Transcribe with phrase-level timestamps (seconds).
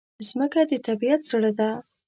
[0.37, 1.69] مځکه د طبیعت زړه ده.